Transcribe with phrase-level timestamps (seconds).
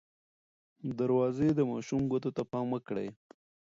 [0.99, 3.07] دروازې د ماشوم ګوتو ته پام وکړئ.